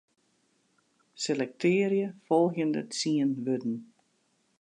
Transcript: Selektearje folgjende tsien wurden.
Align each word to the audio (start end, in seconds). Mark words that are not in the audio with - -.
Selektearje 1.25 2.07
folgjende 2.27 2.83
tsien 2.95 3.37
wurden. 3.45 3.77